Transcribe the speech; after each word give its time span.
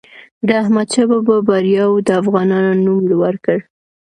د 0.47 0.49
احمدشاه 0.61 1.07
بابا 1.11 1.37
بریاوو 1.47 2.05
د 2.07 2.09
افغانانو 2.21 2.69
نوم 2.85 3.01
لوړ 3.11 3.33
کړ. 3.45 3.57